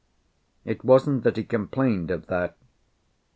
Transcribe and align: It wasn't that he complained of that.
It 0.65 0.83
wasn't 0.83 1.21
that 1.21 1.37
he 1.37 1.43
complained 1.43 2.09
of 2.09 2.25
that. 2.25 2.57